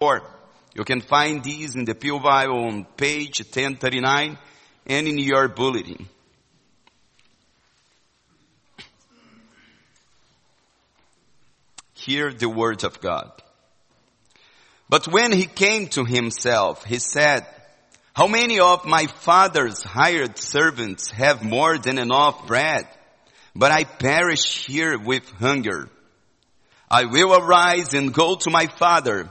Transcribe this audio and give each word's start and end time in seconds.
Or 0.00 0.22
you 0.74 0.84
can 0.84 1.02
find 1.02 1.44
these 1.44 1.74
in 1.74 1.84
the 1.84 1.94
Pew 1.94 2.18
Bible 2.20 2.64
on 2.64 2.84
page 2.96 3.40
1039 3.40 4.38
and 4.86 5.06
in 5.06 5.18
your 5.18 5.48
bulletin. 5.48 6.08
Hear 11.94 12.32
the 12.32 12.48
words 12.48 12.82
of 12.82 13.02
God. 13.02 13.30
But 14.88 15.06
when 15.06 15.32
he 15.32 15.44
came 15.44 15.88
to 15.88 16.06
himself, 16.06 16.84
he 16.84 16.98
said, 16.98 17.46
how 18.14 18.26
many 18.26 18.58
of 18.58 18.86
my 18.86 19.06
father's 19.06 19.82
hired 19.82 20.38
servants 20.38 21.10
have 21.10 21.44
more 21.44 21.78
than 21.78 21.98
enough 21.98 22.46
bread, 22.46 22.88
but 23.54 23.70
I 23.70 23.84
perish 23.84 24.64
here 24.64 24.98
with 24.98 25.30
hunger? 25.32 25.88
I 26.90 27.04
will 27.04 27.34
arise 27.34 27.92
and 27.94 28.14
go 28.14 28.34
to 28.36 28.50
my 28.50 28.66
father. 28.66 29.30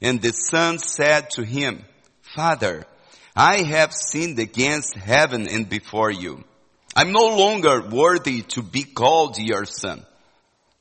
And 0.00 0.20
the 0.20 0.32
son 0.32 0.78
said 0.78 1.30
to 1.30 1.44
him, 1.44 1.84
Father, 2.22 2.84
I 3.34 3.62
have 3.62 3.92
sinned 3.92 4.38
against 4.38 4.94
heaven 4.94 5.48
and 5.48 5.68
before 5.68 6.10
you. 6.10 6.44
I'm 6.94 7.12
no 7.12 7.36
longer 7.36 7.86
worthy 7.88 8.42
to 8.42 8.62
be 8.62 8.82
called 8.82 9.38
your 9.38 9.66
son. 9.66 10.04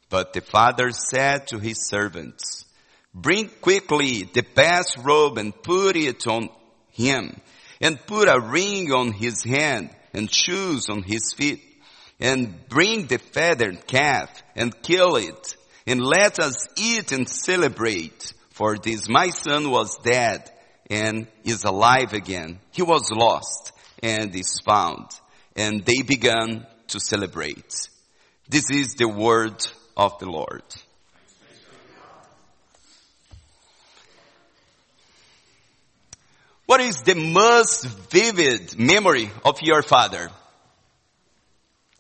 But 0.10 0.34
the 0.34 0.42
father 0.42 0.92
said 0.92 1.48
to 1.48 1.60
his 1.60 1.88
servants, 1.88 2.66
bring 3.14 3.50
quickly 3.62 4.24
the 4.24 4.44
best 4.56 4.98
robe 5.04 5.38
and 5.38 5.54
put 5.64 5.96
it 5.96 6.26
on 6.28 6.50
him 6.92 7.42
and 7.82 8.06
put 8.06 8.30
a 8.30 8.40
ring 8.40 8.94
on 8.94 9.12
his 9.12 9.44
hand 9.44 9.90
and 10.14 10.34
shoes 10.34 10.90
on 10.90 11.04
his 11.04 11.34
feet 11.36 11.62
and 12.20 12.68
bring 12.70 13.08
the 13.08 13.18
fattened 13.18 13.86
calf 13.86 14.30
and 14.56 14.82
kill 14.82 15.18
it 15.18 15.58
and 15.86 16.02
let 16.02 16.40
us 16.40 16.68
eat 16.78 17.12
and 17.12 17.28
celebrate. 17.28 18.34
For 18.56 18.78
this 18.78 19.10
my 19.10 19.32
son 19.32 19.70
was 19.70 19.98
dead 19.98 20.50
and 20.90 21.28
is 21.44 21.66
alive 21.66 22.14
again. 22.14 22.60
He 22.72 22.84
was 22.84 23.12
lost 23.12 23.74
and 24.02 24.34
is 24.34 24.62
found. 24.66 25.08
And 25.58 25.84
they 25.84 26.04
began 26.04 26.66
to 26.88 27.00
celebrate. 27.02 27.90
This 28.48 28.70
is 28.72 28.94
the 28.94 29.10
word 29.10 29.62
of 29.98 30.18
the 30.20 30.28
Lord. 30.28 30.64
What 36.66 36.80
is 36.80 37.02
the 37.02 37.16
most 37.16 37.86
vivid 38.10 38.80
memory 38.80 39.32
of 39.44 39.62
your 39.62 39.82
father? 39.82 40.30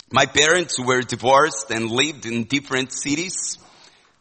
My 0.09 0.25
parents 0.25 0.79
were 0.79 1.01
divorced 1.01 1.69
and 1.69 1.91
lived 1.91 2.25
in 2.25 2.45
different 2.45 2.93
cities. 2.93 3.57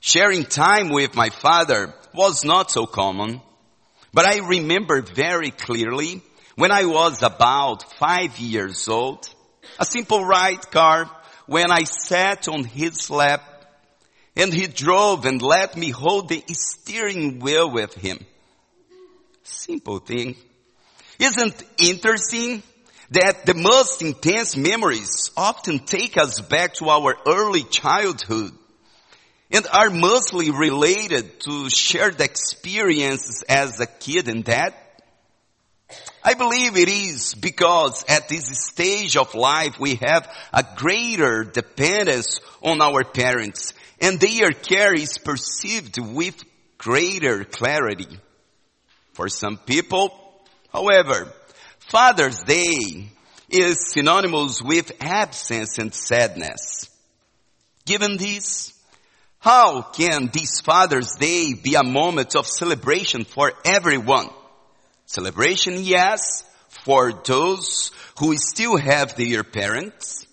Sharing 0.01 0.45
time 0.45 0.89
with 0.89 1.15
my 1.15 1.29
father 1.31 1.95
was 2.15 2.45
not 2.45 2.71
so 2.71 2.87
common, 2.87 3.41
but 4.13 4.27
I 4.27 4.47
remember 4.47 5.03
very 5.03 5.51
clearly 5.51 6.23
when 6.57 6.71
I 6.71 6.85
was 6.85 7.23
about 7.23 7.83
five 7.99 8.39
years 8.39 8.89
old, 8.89 9.29
a 9.79 9.85
simple 9.85 10.25
ride 10.25 10.71
car 10.71 11.11
when 11.47 11.71
I 11.73 11.83
sat 11.83 12.49
on 12.49 12.65
his 12.65 13.11
lap 13.11 13.43
and 14.37 14.53
he 14.53 14.67
drove 14.67 15.25
and 15.25 15.43
let 15.43 15.77
me 15.77 15.91
hold 15.91 16.29
the 16.29 16.43
steering 16.49 17.41
wheel 17.41 17.71
with 17.71 17.95
him. 17.95 18.19
Simple 19.43 19.99
thing. 19.99 20.37
Isn't 21.19 21.63
interesting 21.79 22.63
that 23.11 23.47
the 23.47 23.55
most 23.55 24.03
intense 24.03 24.57
memories 24.57 25.31
often 25.37 25.81
take 25.81 26.17
us 26.17 26.41
back 26.41 26.75
to 26.75 26.89
our 26.89 27.17
early 27.27 27.63
childhood 27.63 28.53
and 29.55 29.69
are 29.73 29.89
mostly 29.89 30.51
related 30.51 31.39
to 31.39 31.71
shared 31.71 32.21
experiences 32.21 33.45
as 33.49 33.79
a 33.79 33.87
kid 33.87 34.27
and 34.27 34.43
dad? 34.43 34.75
I 36.25 36.35
believe 36.35 36.77
it 36.77 36.89
is 36.89 37.35
because 37.35 38.05
at 38.09 38.29
this 38.29 38.47
stage 38.47 39.17
of 39.17 39.35
life 39.35 39.79
we 39.79 39.95
have 40.03 40.29
a 40.53 40.65
greater 40.75 41.45
dependence 41.45 42.41
on 42.63 42.83
our 42.83 43.05
parents 43.05 43.75
and 44.01 44.19
their 44.19 44.51
care 44.51 44.93
is 44.93 45.19
perceived 45.19 45.99
with 45.99 46.43
greater 46.77 47.45
clarity. 47.45 48.09
For 49.13 49.29
some 49.29 49.57
people, 49.57 50.11
however, 50.73 51.33
Father's 51.79 52.43
Day 52.43 53.09
is 53.49 53.93
synonymous 53.93 54.61
with 54.61 54.91
absence 55.01 55.79
and 55.79 55.95
sadness. 55.95 56.91
Given 57.87 58.17
this, 58.17 58.74
how 59.45 59.83
can 59.83 60.31
this 60.33 60.63
Father's 60.63 61.17
Day 61.21 61.53
be 61.53 61.75
a 61.75 61.85
moment 61.85 62.35
of 62.35 62.47
celebration 62.47 63.25
for 63.25 63.53
everyone? 63.63 64.31
Celebration, 65.05 65.75
yes, 65.85 66.43
for 66.69 67.13
those 67.13 67.91
who 68.19 68.35
still 68.39 68.79
have 68.79 69.17
their 69.17 69.45
parents. 69.45 70.27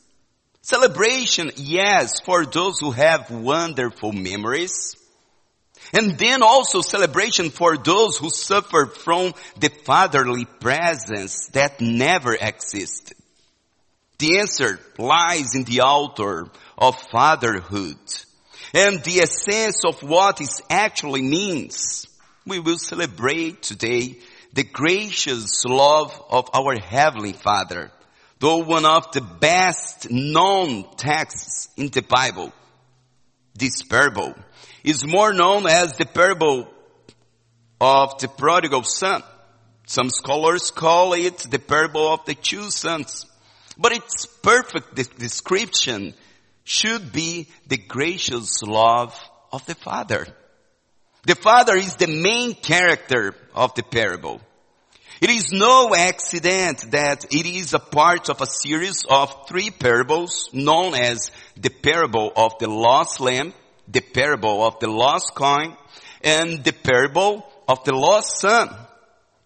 Celebration, 0.61 1.51
yes, 1.57 2.21
for 2.23 2.45
those 2.45 2.79
who 2.79 2.91
have 2.91 3.29
wonderful 3.29 4.13
memories. 4.13 4.95
And 5.91 6.17
then 6.17 6.41
also 6.41 6.79
celebration 6.79 7.49
for 7.49 7.75
those 7.75 8.17
who 8.17 8.29
suffer 8.29 8.85
from 8.85 9.33
the 9.59 9.71
fatherly 9.83 10.45
presence 10.45 11.47
that 11.47 11.81
never 11.81 12.33
existed. 12.33 13.17
The 14.19 14.39
answer 14.39 14.79
lies 14.97 15.53
in 15.53 15.65
the 15.65 15.81
altar 15.81 16.47
of 16.77 16.97
fatherhood 17.11 17.97
and 18.73 19.03
the 19.03 19.19
essence 19.19 19.83
of 19.85 20.01
what 20.01 20.41
it 20.41 20.49
actually 20.69 21.21
means. 21.21 22.07
We 22.45 22.59
will 22.59 22.77
celebrate 22.77 23.61
today 23.61 24.17
the 24.53 24.63
gracious 24.63 25.63
love 25.65 26.21
of 26.29 26.49
our 26.53 26.75
Heavenly 26.75 27.33
Father, 27.33 27.91
though 28.39 28.57
one 28.57 28.85
of 28.85 29.11
the 29.11 29.21
best 29.21 30.09
known 30.09 30.85
texts 30.95 31.69
in 31.77 31.89
the 31.89 32.01
Bible. 32.01 32.51
This 33.53 33.83
parable 33.83 34.33
is 34.83 35.05
more 35.05 35.33
known 35.33 35.67
as 35.67 35.93
the 35.93 36.05
parable 36.05 36.67
of 37.79 38.17
the 38.19 38.27
prodigal 38.27 38.83
son. 38.83 39.23
Some 39.85 40.09
scholars 40.09 40.71
call 40.71 41.13
it 41.13 41.37
the 41.39 41.59
parable 41.59 42.13
of 42.13 42.25
the 42.25 42.35
two 42.35 42.69
sons. 42.71 43.25
But 43.77 43.91
its 43.91 44.25
perfect 44.25 44.95
description 44.95 46.13
should 46.71 47.11
be 47.11 47.47
the 47.67 47.77
gracious 47.77 48.63
love 48.63 49.13
of 49.51 49.65
the 49.65 49.75
father. 49.75 50.25
The 51.23 51.35
father 51.35 51.75
is 51.75 51.97
the 51.97 52.07
main 52.07 52.53
character 52.53 53.35
of 53.53 53.75
the 53.75 53.83
parable. 53.83 54.41
It 55.21 55.29
is 55.29 55.51
no 55.51 55.93
accident 55.93 56.91
that 56.91 57.25
it 57.25 57.45
is 57.45 57.73
a 57.73 57.79
part 57.79 58.29
of 58.29 58.41
a 58.41 58.47
series 58.47 59.05
of 59.07 59.47
three 59.47 59.69
parables 59.69 60.49
known 60.53 60.95
as 60.95 61.29
the 61.57 61.69
parable 61.69 62.31
of 62.35 62.57
the 62.59 62.69
lost 62.69 63.19
lamb, 63.19 63.53
the 63.87 64.01
parable 64.01 64.65
of 64.65 64.79
the 64.79 64.89
lost 64.89 65.35
coin, 65.35 65.75
and 66.23 66.63
the 66.63 66.71
parable 66.71 67.45
of 67.67 67.83
the 67.83 67.93
lost 67.93 68.39
son. 68.39 68.69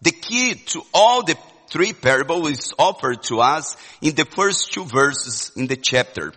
The 0.00 0.12
key 0.12 0.54
to 0.54 0.82
all 0.94 1.24
the 1.24 1.36
three 1.68 1.92
parables 1.92 2.50
is 2.50 2.74
offered 2.78 3.24
to 3.24 3.40
us 3.40 3.76
in 4.00 4.14
the 4.14 4.24
first 4.24 4.72
two 4.72 4.84
verses 4.84 5.52
in 5.56 5.66
the 5.66 5.76
chapter, 5.76 6.32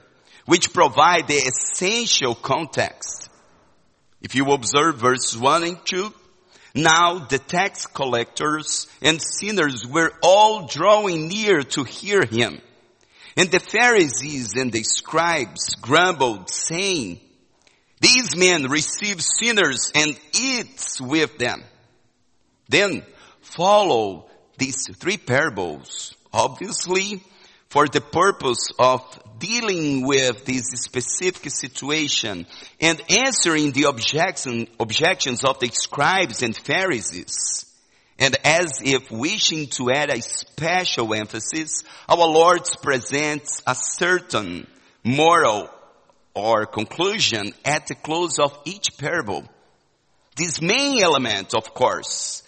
which 0.50 0.74
provide 0.74 1.28
the 1.28 1.36
essential 1.36 2.34
context. 2.34 3.30
If 4.20 4.34
you 4.34 4.52
observe 4.52 4.96
verses 4.96 5.38
1 5.38 5.64
and 5.64 5.78
2, 5.86 6.12
now 6.74 7.20
the 7.20 7.38
tax 7.38 7.86
collectors 7.86 8.88
and 9.00 9.22
sinners 9.22 9.86
were 9.86 10.12
all 10.24 10.66
drawing 10.66 11.28
near 11.28 11.62
to 11.62 11.84
hear 11.84 12.26
him. 12.26 12.60
And 13.38 13.52
the 13.52 13.60
Pharisees 13.60 14.56
and 14.56 14.72
the 14.72 14.82
scribes 14.82 15.76
grumbled 15.76 16.50
saying, 16.50 17.20
these 18.02 18.36
men 18.36 18.72
receive 18.72 19.22
sinners 19.22 19.92
and 19.94 20.20
eat 20.34 20.98
with 21.00 21.38
them. 21.38 21.64
Then 22.68 23.04
follow 23.42 24.26
these 24.58 24.88
three 24.96 25.18
parables, 25.18 26.16
obviously 26.34 27.22
for 27.70 27.88
the 27.88 28.02
purpose 28.02 28.70
of 28.80 29.02
dealing 29.38 30.06
with 30.06 30.46
this 30.46 30.66
specific 30.72 31.52
situation 31.52 32.46
and 32.82 33.02
answering 33.10 33.72
the 33.72 33.84
objection, 33.84 34.68
objections 34.80 35.44
of 35.44 35.60
the 35.60 35.68
scribes 35.68 36.44
and 36.44 36.58
Pharisees. 36.58 37.66
And 38.18 38.36
as 38.44 38.82
if 38.84 39.10
wishing 39.12 39.68
to 39.78 39.92
add 39.92 40.10
a 40.10 40.22
special 40.22 41.14
emphasis, 41.14 41.84
our 42.10 42.18
Lord 42.18 42.62
presents 42.82 43.62
a 43.66 43.76
certain 43.76 44.68
moral 45.04 45.70
or 46.34 46.66
conclusion 46.66 47.54
at 47.64 47.88
the 47.88 47.96
close 47.96 48.40
of 48.40 48.58
each 48.66 48.98
parable. 48.98 49.46
This 50.36 50.62
main 50.62 51.02
element, 51.02 51.54
of 51.54 51.74
course, 51.74 52.44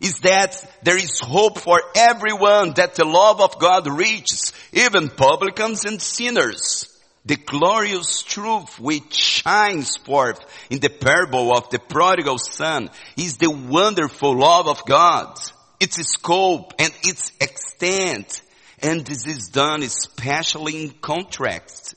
is 0.00 0.20
that 0.20 0.64
there 0.82 0.96
is 0.96 1.20
hope 1.20 1.58
for 1.58 1.80
everyone 1.96 2.74
that 2.74 2.94
the 2.94 3.04
love 3.04 3.40
of 3.40 3.58
God 3.58 3.86
reaches, 3.90 4.52
even 4.72 5.08
publicans 5.08 5.84
and 5.84 6.00
sinners. 6.00 6.94
The 7.24 7.36
glorious 7.36 8.22
truth 8.22 8.78
which 8.78 9.12
shines 9.12 9.96
forth 9.96 10.40
in 10.70 10.78
the 10.78 10.88
parable 10.88 11.54
of 11.54 11.68
the 11.68 11.78
prodigal 11.78 12.38
son 12.38 12.90
is 13.16 13.36
the 13.36 13.50
wonderful 13.50 14.38
love 14.38 14.68
of 14.68 14.84
God, 14.86 15.38
its 15.80 15.96
scope 16.08 16.74
and 16.78 16.92
its 17.02 17.32
extent. 17.40 18.40
And 18.80 19.04
this 19.04 19.26
is 19.26 19.48
done 19.48 19.82
especially 19.82 20.84
in 20.84 20.90
contrast 20.90 21.96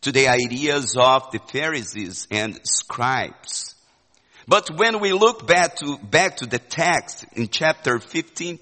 to 0.00 0.10
the 0.10 0.28
ideas 0.28 0.96
of 0.98 1.30
the 1.30 1.38
Pharisees 1.38 2.26
and 2.30 2.58
scribes. 2.64 3.71
But 4.46 4.76
when 4.76 5.00
we 5.00 5.12
look 5.12 5.46
back 5.46 5.76
to, 5.76 5.98
back 5.98 6.38
to 6.38 6.46
the 6.46 6.58
text 6.58 7.24
in 7.32 7.48
chapter 7.48 7.98
15, 7.98 8.58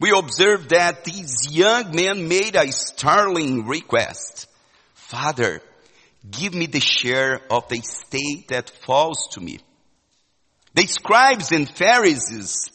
we 0.00 0.10
observe 0.16 0.68
that 0.68 1.04
these 1.04 1.48
young 1.50 1.94
men 1.94 2.28
made 2.28 2.54
a 2.54 2.70
startling 2.70 3.66
request. 3.66 4.46
Father, 4.94 5.60
give 6.30 6.54
me 6.54 6.66
the 6.66 6.80
share 6.80 7.40
of 7.50 7.68
the 7.68 7.78
estate 7.78 8.48
that 8.48 8.70
falls 8.70 9.28
to 9.32 9.40
me. 9.40 9.58
The 10.74 10.86
scribes 10.86 11.50
and 11.50 11.68
Pharisees 11.68 12.70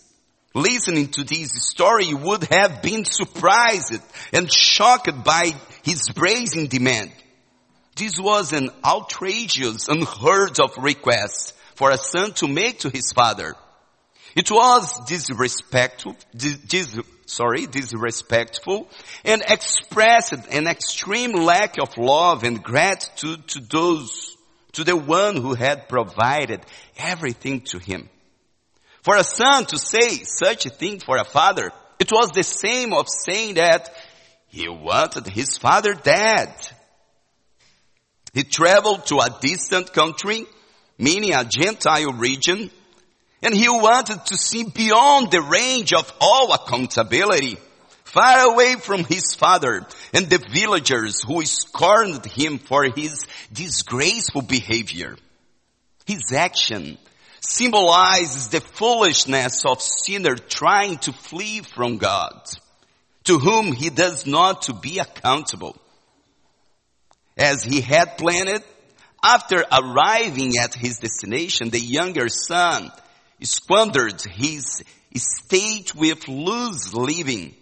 listening 0.53 1.07
to 1.09 1.23
this 1.23 1.51
story 1.69 2.13
would 2.13 2.43
have 2.51 2.81
been 2.81 3.05
surprised 3.05 4.01
and 4.33 4.51
shocked 4.51 5.23
by 5.23 5.51
his 5.83 6.09
brazen 6.09 6.67
demand. 6.67 7.11
This 7.95 8.19
was 8.19 8.51
an 8.51 8.69
outrageous, 8.83 9.87
unheard 9.87 10.59
of 10.59 10.71
request 10.77 11.53
for 11.75 11.91
a 11.91 11.97
son 11.97 12.33
to 12.33 12.47
make 12.47 12.79
to 12.79 12.89
his 12.89 13.11
father. 13.11 13.55
It 14.35 14.49
was 14.49 15.05
disrespectful, 15.05 16.15
dis, 16.35 16.99
sorry, 17.25 17.67
disrespectful 17.67 18.89
and 19.23 19.43
expressed 19.47 20.33
an 20.51 20.67
extreme 20.67 21.33
lack 21.33 21.77
of 21.79 21.97
love 21.97 22.43
and 22.43 22.63
gratitude 22.63 23.47
to 23.49 23.59
those, 23.59 24.35
to 24.73 24.83
the 24.83 24.97
one 24.97 25.37
who 25.37 25.53
had 25.53 25.87
provided 25.87 26.61
everything 26.97 27.61
to 27.61 27.79
him. 27.79 28.09
For 29.03 29.15
a 29.17 29.23
son 29.23 29.65
to 29.65 29.77
say 29.77 30.23
such 30.23 30.65
a 30.65 30.69
thing 30.69 30.99
for 30.99 31.17
a 31.17 31.25
father, 31.25 31.71
it 31.99 32.11
was 32.11 32.31
the 32.31 32.43
same 32.43 32.93
of 32.93 33.07
saying 33.07 33.55
that 33.55 33.93
he 34.47 34.67
wanted 34.67 35.27
his 35.27 35.57
father 35.57 35.93
dead. 35.93 36.53
He 38.33 38.43
traveled 38.43 39.05
to 39.07 39.19
a 39.19 39.37
distant 39.41 39.93
country 39.93 40.45
meaning 40.97 41.33
a 41.33 41.43
Gentile 41.43 42.13
region, 42.13 42.69
and 43.41 43.53
he 43.53 43.67
wanted 43.67 44.25
to 44.27 44.37
see 44.37 44.63
beyond 44.63 45.31
the 45.31 45.41
range 45.41 45.93
of 45.93 46.11
all 46.21 46.53
accountability, 46.53 47.57
far 48.03 48.53
away 48.53 48.75
from 48.75 49.03
his 49.03 49.35
father 49.35 49.85
and 50.13 50.29
the 50.29 50.43
villagers 50.53 51.21
who 51.21 51.43
scorned 51.43 52.25
him 52.25 52.59
for 52.59 52.85
his 52.95 53.25
disgraceful 53.51 54.43
behavior. 54.43 55.15
His 56.05 56.31
action 56.31 56.97
symbolizes 57.41 58.49
the 58.49 58.61
foolishness 58.61 59.65
of 59.65 59.81
sinner 59.81 60.35
trying 60.35 60.97
to 60.99 61.11
flee 61.11 61.61
from 61.61 61.97
God, 61.97 62.47
to 63.25 63.39
whom 63.39 63.73
he 63.73 63.89
does 63.89 64.25
not 64.25 64.63
to 64.63 64.73
be 64.73 64.99
accountable. 64.99 65.75
As 67.35 67.63
he 67.63 67.81
had 67.81 68.17
planned, 68.17 68.63
after 69.23 69.63
arriving 69.71 70.57
at 70.57 70.75
his 70.75 70.99
destination, 70.99 71.69
the 71.69 71.79
younger 71.79 72.27
son 72.27 72.91
squandered 73.41 74.21
his 74.21 74.83
estate 75.13 75.95
with 75.95 76.27
loose 76.27 76.93
living. 76.93 77.55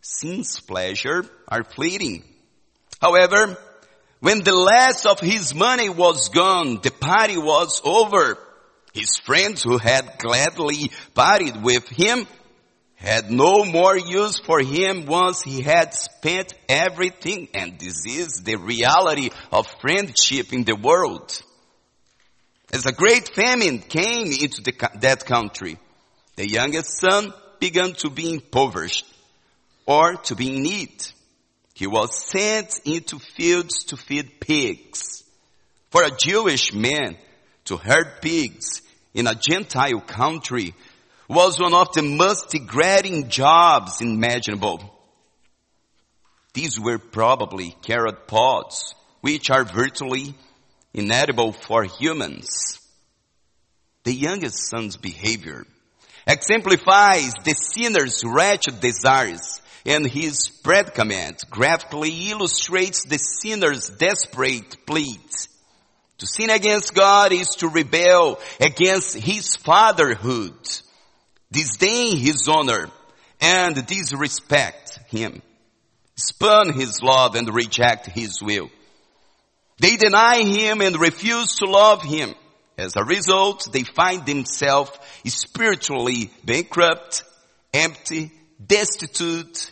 Since 0.00 0.60
pleasure 0.60 1.24
are 1.48 1.64
fleeting. 1.64 2.24
However, 3.00 3.56
when 4.20 4.42
the 4.42 4.54
last 4.54 5.06
of 5.06 5.20
his 5.20 5.54
money 5.54 5.88
was 5.88 6.28
gone, 6.28 6.80
the 6.82 6.90
party 6.90 7.38
was 7.38 7.80
over. 7.84 8.38
His 8.92 9.16
friends 9.24 9.62
who 9.62 9.78
had 9.78 10.18
gladly 10.18 10.90
partied 11.14 11.62
with 11.62 11.88
him 11.88 12.26
had 13.02 13.32
no 13.32 13.64
more 13.64 13.98
use 13.98 14.38
for 14.38 14.60
him 14.60 15.06
once 15.06 15.42
he 15.42 15.60
had 15.60 15.92
spent 15.92 16.54
everything. 16.68 17.48
And 17.52 17.78
this 17.78 18.06
is 18.06 18.42
the 18.44 18.56
reality 18.56 19.30
of 19.50 19.66
friendship 19.80 20.52
in 20.52 20.62
the 20.62 20.76
world. 20.76 21.42
As 22.72 22.86
a 22.86 22.92
great 22.92 23.28
famine 23.34 23.80
came 23.80 24.28
into 24.28 24.62
the, 24.62 24.72
that 25.00 25.26
country, 25.26 25.78
the 26.36 26.48
youngest 26.48 26.96
son 26.98 27.34
began 27.58 27.92
to 27.94 28.08
be 28.08 28.34
impoverished 28.34 29.04
or 29.84 30.14
to 30.14 30.36
be 30.36 30.54
in 30.54 30.62
need. 30.62 31.04
He 31.74 31.88
was 31.88 32.24
sent 32.24 32.80
into 32.84 33.18
fields 33.18 33.84
to 33.86 33.96
feed 33.96 34.40
pigs. 34.40 35.24
For 35.90 36.04
a 36.04 36.16
Jewish 36.16 36.72
man 36.72 37.16
to 37.64 37.76
herd 37.76 38.20
pigs 38.22 38.80
in 39.12 39.26
a 39.26 39.34
Gentile 39.34 40.00
country 40.00 40.74
was 41.32 41.58
one 41.58 41.72
of 41.72 41.90
the 41.94 42.02
most 42.02 42.50
degrading 42.50 43.30
jobs 43.30 44.02
imaginable. 44.02 44.82
These 46.52 46.78
were 46.78 46.98
probably 46.98 47.74
carob 47.80 48.26
pods, 48.26 48.94
which 49.22 49.50
are 49.50 49.64
virtually 49.64 50.34
inedible 50.92 51.52
for 51.52 51.84
humans. 51.84 52.78
The 54.04 54.12
youngest 54.12 54.68
son's 54.68 54.98
behavior 54.98 55.64
exemplifies 56.26 57.32
the 57.44 57.54
sinner's 57.54 58.22
wretched 58.24 58.80
desires 58.80 59.62
and 59.86 60.06
his 60.06 60.50
predicament 60.62 61.44
graphically 61.48 62.30
illustrates 62.30 63.04
the 63.04 63.16
sinner's 63.16 63.88
desperate 63.88 64.84
pleas. 64.86 65.48
To 66.18 66.26
sin 66.26 66.50
against 66.50 66.94
God 66.94 67.32
is 67.32 67.48
to 67.56 67.68
rebel 67.68 68.38
against 68.60 69.16
his 69.16 69.56
fatherhood 69.56 70.54
disdain 71.52 72.16
his 72.16 72.48
honor 72.48 72.88
and 73.40 73.86
disrespect 73.86 74.98
him, 75.08 75.42
spurn 76.16 76.72
his 76.72 77.00
love 77.02 77.34
and 77.34 77.54
reject 77.54 78.06
his 78.06 78.42
will. 78.42 78.70
They 79.78 79.96
deny 79.96 80.42
him 80.42 80.80
and 80.80 80.98
refuse 80.98 81.56
to 81.56 81.66
love 81.66 82.02
him. 82.02 82.34
As 82.78 82.96
a 82.96 83.04
result, 83.04 83.68
they 83.72 83.82
find 83.82 84.24
themselves 84.24 84.92
spiritually 85.26 86.30
bankrupt, 86.44 87.22
empty, 87.74 88.32
destitute, 88.64 89.70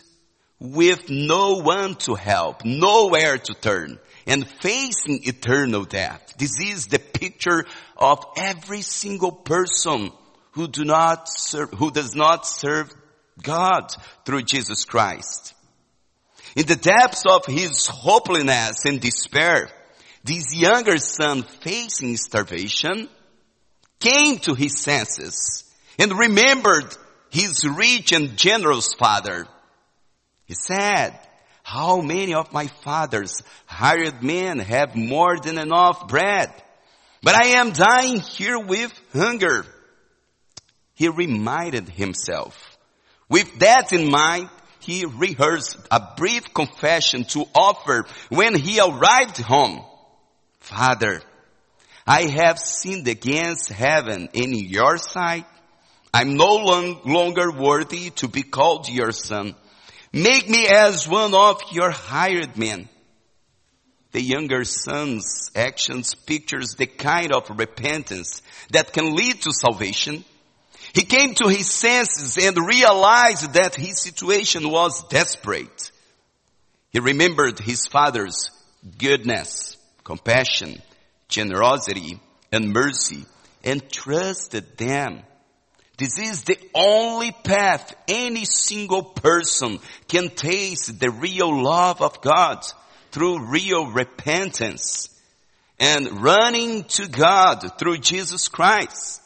with 0.59 1.09
no 1.09 1.61
one 1.61 1.95
to 1.95 2.13
help, 2.13 2.63
nowhere 2.63 3.37
to 3.37 3.53
turn, 3.55 3.99
and 4.27 4.47
facing 4.47 5.21
eternal 5.23 5.85
death. 5.85 6.35
This 6.37 6.59
is 6.61 6.87
the 6.87 6.99
picture 6.99 7.65
of 7.97 8.23
every 8.37 8.81
single 8.81 9.31
person 9.31 10.11
who 10.51 10.67
do 10.67 10.83
not 10.83 11.27
serve, 11.29 11.71
who 11.71 11.91
does 11.91 12.15
not 12.15 12.45
serve 12.45 12.93
God 13.41 13.93
through 14.25 14.43
Jesus 14.43 14.85
Christ. 14.85 15.53
In 16.55 16.65
the 16.65 16.75
depths 16.75 17.23
of 17.27 17.45
his 17.45 17.87
hopelessness 17.87 18.85
and 18.85 18.99
despair, 18.99 19.69
this 20.23 20.53
younger 20.55 20.97
son 20.97 21.43
facing 21.43 22.17
starvation 22.17 23.09
came 23.99 24.37
to 24.39 24.53
his 24.53 24.79
senses 24.79 25.63
and 25.97 26.17
remembered 26.17 26.95
his 27.29 27.65
rich 27.65 28.11
and 28.11 28.37
generous 28.37 28.93
father. 28.93 29.47
He 30.45 30.53
said, 30.53 31.17
how 31.63 32.01
many 32.01 32.33
of 32.33 32.51
my 32.51 32.67
father's 32.83 33.41
hired 33.65 34.21
men 34.21 34.59
have 34.59 34.95
more 34.95 35.37
than 35.39 35.57
enough 35.57 36.07
bread? 36.07 36.51
But 37.23 37.35
I 37.35 37.49
am 37.59 37.71
dying 37.71 38.19
here 38.19 38.59
with 38.59 38.91
hunger 39.13 39.65
he 41.01 41.07
reminded 41.09 41.89
himself. 41.89 42.77
With 43.27 43.57
that 43.57 43.91
in 43.91 44.11
mind, 44.11 44.51
he 44.81 45.03
rehearsed 45.03 45.75
a 45.89 45.99
brief 46.15 46.53
confession 46.53 47.23
to 47.33 47.45
offer 47.55 48.05
when 48.29 48.53
he 48.53 48.79
arrived 48.79 49.37
home. 49.37 49.83
Father, 50.59 51.23
I 52.05 52.25
have 52.25 52.59
sinned 52.59 53.07
against 53.07 53.69
heaven 53.69 54.29
in 54.33 54.53
your 54.53 54.97
sight. 54.97 55.47
I'm 56.13 56.37
no 56.37 56.57
long, 56.57 57.01
longer 57.03 57.51
worthy 57.51 58.11
to 58.21 58.27
be 58.27 58.43
called 58.43 58.87
your 58.87 59.11
son. 59.11 59.55
Make 60.13 60.47
me 60.47 60.67
as 60.67 61.07
one 61.07 61.33
of 61.33 61.63
your 61.71 61.89
hired 61.89 62.57
men. 62.57 62.89
The 64.11 64.21
younger 64.21 64.65
son's 64.65 65.49
actions 65.55 66.13
pictures 66.13 66.75
the 66.77 66.85
kind 66.85 67.33
of 67.33 67.49
repentance 67.57 68.43
that 68.69 68.93
can 68.93 69.15
lead 69.15 69.41
to 69.41 69.51
salvation 69.51 70.25
He 70.93 71.03
came 71.03 71.33
to 71.35 71.47
his 71.47 71.69
senses 71.69 72.37
and 72.37 72.57
realized 72.57 73.53
that 73.53 73.75
his 73.75 74.01
situation 74.01 74.69
was 74.69 75.07
desperate. 75.07 75.91
He 76.91 76.99
remembered 76.99 77.59
his 77.59 77.87
father's 77.87 78.49
goodness, 78.97 79.77
compassion, 80.03 80.81
generosity, 81.29 82.19
and 82.51 82.73
mercy 82.73 83.25
and 83.63 83.89
trusted 83.89 84.77
them. 84.77 85.21
This 85.97 86.17
is 86.17 86.43
the 86.43 86.57
only 86.73 87.31
path 87.31 87.93
any 88.07 88.43
single 88.45 89.03
person 89.03 89.79
can 90.07 90.29
taste 90.29 90.99
the 90.99 91.11
real 91.11 91.63
love 91.63 92.01
of 92.01 92.21
God 92.21 92.65
through 93.11 93.49
real 93.49 93.85
repentance 93.85 95.09
and 95.79 96.23
running 96.23 96.83
to 96.85 97.07
God 97.07 97.77
through 97.77 97.99
Jesus 97.99 98.47
Christ. 98.47 99.21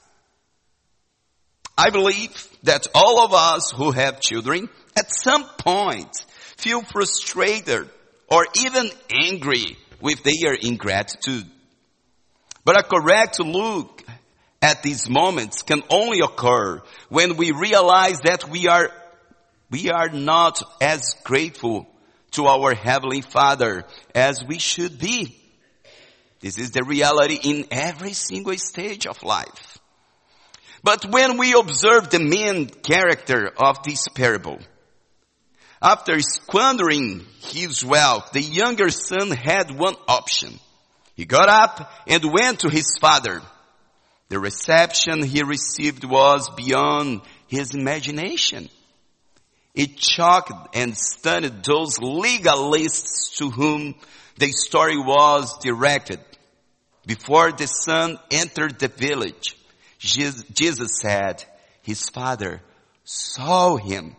I 1.78 1.90
believe 1.90 2.32
that 2.64 2.88
all 2.94 3.26
of 3.26 3.34
us 3.34 3.72
who 3.72 3.92
have 3.92 4.22
children 4.22 4.70
at 4.96 5.12
some 5.12 5.46
point 5.58 6.16
feel 6.58 6.82
frustrated 6.82 7.90
or 8.30 8.46
even 8.66 8.90
angry 9.12 9.78
with 10.00 10.24
their 10.24 10.54
ingratitude. 10.54 11.46
But 12.64 12.80
a 12.80 12.84
correct 12.84 13.40
look 13.40 14.04
at 14.62 14.82
these 14.84 15.10
moments 15.10 15.62
can 15.62 15.84
only 15.90 16.22
occur 16.22 16.82
when 17.10 17.38
we 17.38 17.52
realize 17.52 18.20
that 18.22 18.50
we 18.50 18.68
are, 18.68 18.90
we 19.70 19.92
are 19.92 20.10
not 20.10 20.62
as 20.82 21.16
grateful 21.24 21.88
to 22.32 22.48
our 22.48 22.74
Heavenly 22.74 23.22
Father 23.22 23.86
as 24.14 24.44
we 24.44 24.60
should 24.60 24.98
be. 24.98 25.38
This 26.40 26.58
is 26.58 26.72
the 26.72 26.84
reality 26.84 27.40
in 27.42 27.66
every 27.70 28.14
single 28.14 28.58
stage 28.58 29.06
of 29.06 29.22
life. 29.24 29.75
But 30.86 31.04
when 31.10 31.40
we 31.40 31.54
observe 31.54 32.12
the 32.12 32.20
main 32.20 32.68
character 32.68 33.52
of 33.58 33.82
this 33.82 34.08
parable, 34.14 34.60
after 35.82 36.20
squandering 36.20 37.26
his 37.42 37.84
wealth, 37.84 38.30
the 38.34 38.44
younger 38.44 38.92
son 38.92 39.32
had 39.32 39.72
one 39.76 39.96
option. 40.08 40.60
He 41.16 41.26
got 41.26 41.50
up 41.50 41.92
and 42.06 42.32
went 42.32 42.60
to 42.60 42.70
his 42.70 43.00
father. 43.02 43.42
The 44.30 44.38
reception 44.38 45.24
he 45.24 45.42
received 45.42 46.04
was 46.04 46.52
beyond 46.56 47.22
his 47.48 47.74
imagination. 47.74 48.70
It 49.74 50.00
shocked 50.00 50.76
and 50.76 50.96
stunned 50.96 51.64
those 51.64 51.98
legalists 51.98 53.38
to 53.38 53.50
whom 53.50 53.96
the 54.38 54.52
story 54.52 55.00
was 55.00 55.58
directed. 55.58 56.20
Before 57.08 57.52
the 57.52 57.66
son 57.66 58.20
entered 58.30 58.78
the 58.78 58.88
village, 58.88 59.56
Jesus 60.06 61.00
said 61.02 61.44
his 61.82 62.10
father 62.10 62.62
saw 63.04 63.78
him, 63.78 64.16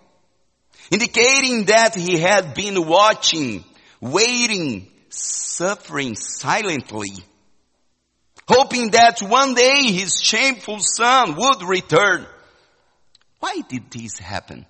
indicating 0.91 1.65
that 1.67 1.95
he 1.95 2.19
had 2.19 2.55
been 2.55 2.87
watching, 2.87 3.65
waiting, 4.01 4.91
suffering 5.09 6.15
silently, 6.15 7.13
hoping 8.49 8.91
that 8.91 9.21
one 9.21 9.55
day 9.55 9.93
his 9.93 10.21
shameful 10.23 10.79
son 10.81 11.37
would 11.37 11.63
return. 11.63 12.27
Why 13.41 13.61
did 13.69 13.91
this 13.91 14.19
happen? 14.19 14.67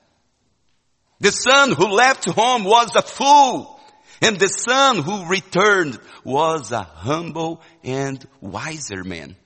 The 1.20 1.30
son 1.30 1.72
who 1.72 1.86
left 1.86 2.26
home 2.26 2.64
was 2.64 2.94
a 2.94 3.02
fool 3.02 3.80
and 4.20 4.38
the 4.38 4.48
son 4.48 5.02
who 5.02 5.28
returned 5.28 5.98
was 6.24 6.72
a 6.72 6.82
humble 6.82 7.60
and 7.84 8.24
wiser 8.40 9.04
man. 9.04 9.36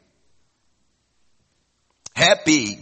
Happy, 2.21 2.79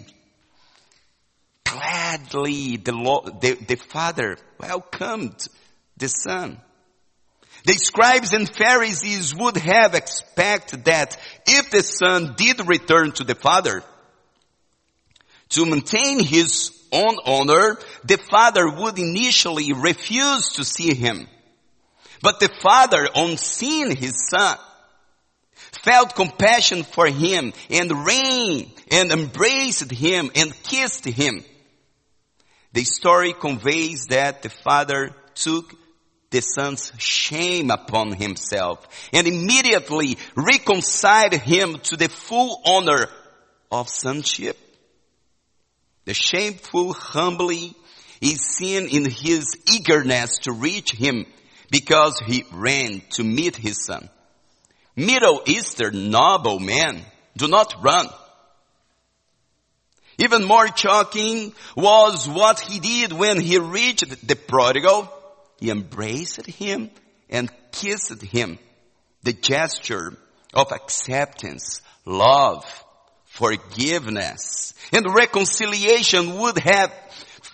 gladly 1.64 2.76
the, 2.76 2.90
Lord, 2.90 3.40
the, 3.40 3.54
the 3.54 3.76
father 3.76 4.36
welcomed 4.58 5.46
the 5.96 6.08
son. 6.08 6.60
The 7.64 7.74
scribes 7.74 8.32
and 8.32 8.52
Pharisees 8.52 9.36
would 9.36 9.56
have 9.56 9.94
expected 9.94 10.86
that 10.86 11.16
if 11.46 11.70
the 11.70 11.84
son 11.84 12.34
did 12.36 12.66
return 12.66 13.12
to 13.12 13.22
the 13.22 13.36
father, 13.36 13.84
to 15.50 15.66
maintain 15.66 16.18
his 16.18 16.72
own 16.90 17.18
honor, 17.24 17.78
the 18.02 18.18
father 18.18 18.68
would 18.68 18.98
initially 18.98 19.72
refuse 19.72 20.54
to 20.54 20.64
see 20.64 20.96
him. 20.96 21.28
But 22.22 22.40
the 22.40 22.48
father, 22.48 23.06
on 23.14 23.36
seeing 23.36 23.94
his 23.94 24.28
son, 24.28 24.58
felt 25.84 26.16
compassion 26.16 26.82
for 26.82 27.06
him 27.06 27.52
and 27.70 28.04
ran 28.04 28.72
and 28.90 29.12
embraced 29.12 29.90
him 29.90 30.30
and 30.34 30.62
kissed 30.62 31.04
him. 31.04 31.44
The 32.72 32.84
story 32.84 33.32
conveys 33.32 34.06
that 34.06 34.42
the 34.42 34.50
father 34.50 35.10
took 35.34 35.74
the 36.30 36.40
son's 36.40 36.92
shame 36.98 37.70
upon 37.70 38.12
himself 38.12 38.86
and 39.12 39.26
immediately 39.26 40.18
reconciled 40.36 41.34
him 41.34 41.78
to 41.84 41.96
the 41.96 42.08
full 42.08 42.60
honor 42.64 43.06
of 43.70 43.88
sonship. 43.88 44.58
The 46.04 46.14
shameful 46.14 46.92
humbly 46.92 47.74
is 48.20 48.40
seen 48.40 48.88
in 48.88 49.10
his 49.10 49.56
eagerness 49.72 50.38
to 50.40 50.52
reach 50.52 50.92
him 50.92 51.26
because 51.70 52.18
he 52.26 52.44
ran 52.52 53.02
to 53.10 53.24
meet 53.24 53.56
his 53.56 53.84
son. 53.84 54.08
Middle 54.96 55.42
Eastern 55.46 56.10
noble 56.10 56.58
men 56.58 57.04
do 57.36 57.46
not 57.48 57.74
run. 57.82 58.08
Even 60.18 60.44
more 60.44 60.66
shocking 60.76 61.52
was 61.76 62.28
what 62.28 62.60
he 62.60 62.80
did 62.80 63.12
when 63.12 63.40
he 63.40 63.58
reached 63.58 64.26
the 64.26 64.34
prodigal. 64.34 65.12
He 65.58 65.70
embraced 65.70 66.44
him 66.46 66.90
and 67.30 67.50
kissed 67.72 68.22
him. 68.22 68.58
The 69.22 69.32
gesture 69.32 70.16
of 70.52 70.72
acceptance, 70.72 71.82
love, 72.04 72.64
forgiveness, 73.26 74.74
and 74.92 75.14
reconciliation 75.14 76.38
would 76.38 76.58
have 76.58 76.92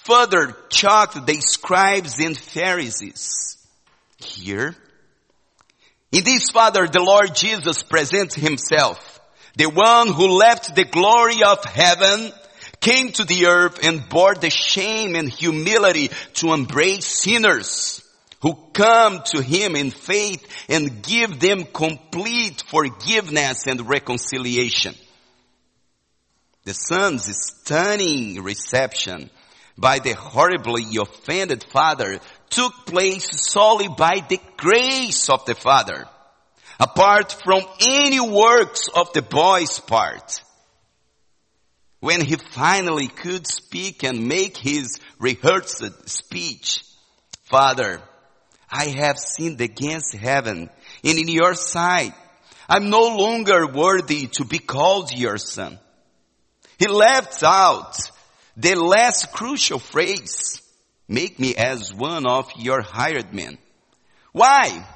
further 0.05 0.57
shocked 0.71 1.27
the 1.27 1.41
scribes 1.41 2.19
and 2.19 2.37
Pharisees 2.37 3.59
here. 4.19 4.75
In 6.13 6.25
this 6.25 6.51
Father, 6.51 6.87
the 6.87 7.03
Lord 7.03 7.35
Jesus 7.35 7.83
presents 7.83 8.35
himself, 8.35 9.21
the 9.57 9.67
one 9.67 10.09
who 10.09 10.39
left 10.39 10.75
the 10.75 10.85
glory 10.85 11.43
of 11.43 11.65
heaven, 11.65 12.33
came 12.85 13.11
to 13.11 13.25
the 13.25 13.47
earth 13.47 13.83
and 13.83 14.07
bore 14.11 14.35
the 14.35 14.51
shame 14.51 15.17
and 15.17 15.31
humility 15.31 16.11
to 16.35 16.53
embrace 16.53 17.07
sinners 17.07 18.03
who 18.43 18.55
come 18.75 19.23
to 19.25 19.41
him 19.41 19.75
in 19.75 19.91
faith 19.91 20.47
and 20.69 21.03
give 21.03 21.41
them 21.41 21.65
complete 21.65 22.63
forgiveness 22.69 23.67
and 23.67 23.89
reconciliation. 23.89 24.95
The 26.65 26.75
son's 26.75 27.25
stunning 27.35 28.43
reception 28.43 29.31
by 29.79 29.99
the 29.99 30.13
horribly 30.13 30.85
offended 31.01 31.65
father 31.65 32.21
took 32.51 32.85
place 32.85 33.27
solely 33.51 33.89
by 33.89 34.23
the 34.29 34.41
grace 34.59 35.31
of 35.31 35.47
the 35.47 35.55
father, 35.55 36.05
apart 36.79 37.33
from 37.33 37.63
any 37.81 38.21
works 38.21 38.89
of 38.95 39.11
the 39.15 39.23
boy's 39.23 39.81
part. 39.81 40.44
When 42.05 42.21
he 42.21 42.37
finally 42.37 43.09
could 43.09 43.47
speak 43.47 44.03
and 44.03 44.29
make 44.29 44.59
his 44.59 45.01
rehearsed 45.19 46.07
speech, 46.07 46.85
Father, 47.45 47.99
I 48.71 48.89
have 48.89 49.19
sinned 49.19 49.63
against 49.63 50.15
heaven 50.15 50.69
and 51.03 51.19
in 51.19 51.29
your 51.29 51.55
sight. 51.55 52.13
I'm 52.69 52.91
no 52.91 53.17
longer 53.17 53.67
worthy 53.67 54.27
to 54.33 54.45
be 54.45 54.59
called 54.59 55.15
your 55.15 55.39
son. 55.39 55.79
He 56.79 56.89
left 56.89 57.43
out 57.43 57.97
the 58.55 58.75
last 58.75 59.33
crucial 59.33 59.79
phrase, 59.79 60.61
make 61.09 61.41
me 61.41 61.57
as 61.57 61.95
one 61.95 62.27
of 62.27 62.51
your 62.59 62.83
hired 62.83 63.33
men. 63.33 63.57
Why? 64.33 64.87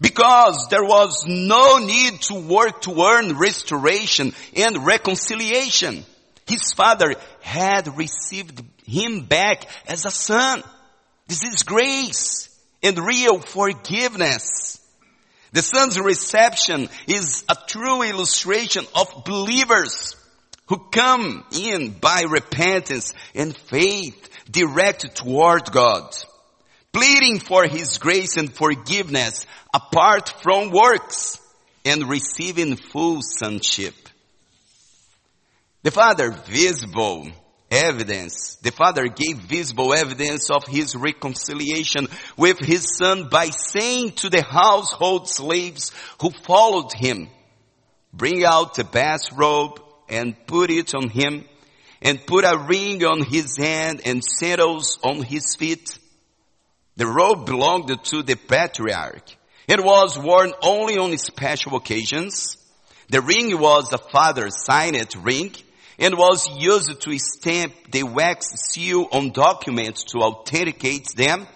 Because 0.00 0.68
there 0.68 0.84
was 0.84 1.24
no 1.26 1.78
need 1.78 2.20
to 2.22 2.34
work 2.34 2.82
to 2.82 3.02
earn 3.02 3.36
restoration 3.36 4.32
and 4.54 4.86
reconciliation. 4.86 6.04
His 6.50 6.72
father 6.72 7.14
had 7.42 7.96
received 7.96 8.60
him 8.84 9.26
back 9.26 9.68
as 9.86 10.04
a 10.04 10.10
son. 10.10 10.64
This 11.28 11.44
is 11.44 11.62
grace 11.62 12.48
and 12.82 12.98
real 12.98 13.38
forgiveness. 13.38 14.80
The 15.52 15.62
son's 15.62 15.96
reception 16.00 16.88
is 17.06 17.44
a 17.48 17.56
true 17.68 18.02
illustration 18.02 18.84
of 18.96 19.24
believers 19.24 20.16
who 20.66 20.88
come 20.90 21.44
in 21.52 21.90
by 21.90 22.22
repentance 22.28 23.14
and 23.32 23.56
faith 23.56 24.28
directed 24.50 25.14
toward 25.14 25.70
God, 25.70 26.12
pleading 26.92 27.38
for 27.38 27.64
His 27.64 27.98
grace 27.98 28.36
and 28.36 28.52
forgiveness 28.52 29.46
apart 29.72 30.34
from 30.42 30.72
works 30.72 31.38
and 31.84 32.10
receiving 32.10 32.74
full 32.74 33.22
sonship. 33.22 33.94
The 35.82 35.90
Father 35.90 36.30
visible 36.30 37.28
evidence. 37.70 38.56
The 38.56 38.70
Father 38.70 39.08
gave 39.08 39.38
visible 39.38 39.94
evidence 39.94 40.50
of 40.50 40.66
His 40.66 40.94
reconciliation 40.94 42.06
with 42.36 42.58
His 42.58 42.96
Son 42.98 43.30
by 43.30 43.46
saying 43.46 44.12
to 44.16 44.28
the 44.28 44.42
household 44.42 45.26
slaves 45.26 45.90
who 46.20 46.32
followed 46.44 46.92
Him, 46.92 47.28
bring 48.12 48.44
out 48.44 48.74
the 48.74 48.84
best 48.84 49.32
robe 49.32 49.80
and 50.10 50.36
put 50.46 50.70
it 50.70 50.94
on 50.94 51.08
Him 51.08 51.46
and 52.02 52.26
put 52.26 52.44
a 52.44 52.58
ring 52.58 53.02
on 53.02 53.24
His 53.24 53.56
hand 53.56 54.02
and 54.04 54.22
sandals 54.22 54.98
on 55.02 55.22
His 55.22 55.56
feet. 55.56 55.98
The 56.96 57.06
robe 57.06 57.46
belonged 57.46 58.04
to 58.04 58.22
the 58.22 58.34
patriarch. 58.36 59.34
It 59.66 59.82
was 59.82 60.18
worn 60.18 60.52
only 60.62 60.98
on 60.98 61.16
special 61.16 61.76
occasions. 61.76 62.58
The 63.08 63.22
ring 63.22 63.58
was 63.58 63.90
a 63.94 63.98
father's 63.98 64.62
signet 64.66 65.14
ring 65.14 65.54
and 66.00 66.16
was 66.16 66.48
used 66.58 67.00
to 67.02 67.18
stamp 67.18 67.74
the 67.92 68.02
wax 68.02 68.48
seal 68.72 69.06
on 69.12 69.30
documents 69.32 70.04
to 70.04 70.18
authenticate 70.18 71.08
them. 71.14 71.46